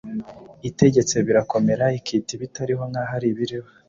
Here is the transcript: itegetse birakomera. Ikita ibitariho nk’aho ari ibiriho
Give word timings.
itegetse 0.69 1.15
birakomera. 1.27 1.85
Ikita 1.99 2.29
ibitariho 2.37 2.83
nk’aho 2.89 3.13
ari 3.17 3.27
ibiriho 3.33 3.69